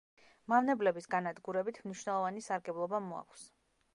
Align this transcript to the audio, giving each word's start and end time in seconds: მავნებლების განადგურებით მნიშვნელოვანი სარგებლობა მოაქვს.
მავნებლების 0.53 1.07
განადგურებით 1.15 1.77
მნიშვნელოვანი 1.85 2.43
სარგებლობა 2.47 3.05
მოაქვს. 3.13 3.47